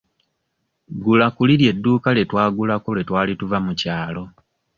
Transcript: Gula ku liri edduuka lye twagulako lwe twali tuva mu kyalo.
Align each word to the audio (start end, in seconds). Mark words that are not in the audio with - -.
Gula 1.03 1.27
ku 1.35 1.41
liri 1.47 1.65
edduuka 1.71 2.09
lye 2.15 2.25
twagulako 2.29 2.87
lwe 2.95 3.03
twali 3.09 3.33
tuva 3.39 3.57
mu 3.65 3.73
kyalo. 3.79 4.23